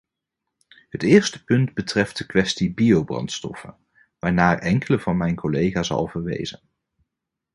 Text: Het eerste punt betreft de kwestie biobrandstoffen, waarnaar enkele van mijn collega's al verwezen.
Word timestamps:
Het 0.89 1.03
eerste 1.03 1.43
punt 1.43 1.73
betreft 1.73 2.17
de 2.17 2.25
kwestie 2.25 2.73
biobrandstoffen, 2.73 3.75
waarnaar 4.19 4.57
enkele 4.59 4.99
van 4.99 5.17
mijn 5.17 5.35
collega's 5.35 5.91
al 5.91 6.07
verwezen. 6.07 6.61